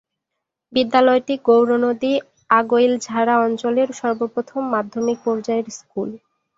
বিদ্যালয়টি 0.73 1.33
গৌরনদী-আগৈলঝাড়া 1.45 2.15
অঞ্চলের 3.45 3.89
সর্বপ্রথম 3.99 4.61
মাধ্যমিক 4.73 5.17
পর্যায়ের 5.25 5.67
স্কুল। 5.71 6.09